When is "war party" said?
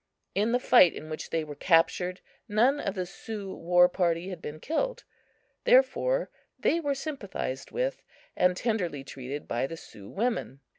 3.55-4.29